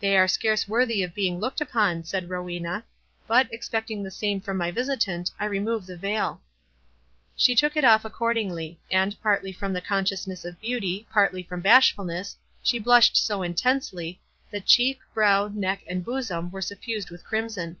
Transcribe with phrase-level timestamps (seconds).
[0.00, 2.82] "They are scarce worthy of being looked upon," said Rowena;
[3.26, 6.40] "but, expecting the same from my visitant, I remove the veil."
[7.36, 12.38] She took it off accordingly; and, partly from the consciousness of beauty, partly from bashfulness,
[12.62, 14.18] she blushed so intensely,
[14.50, 17.76] that cheek, brow, neck, and bosom, were suffused with crimson.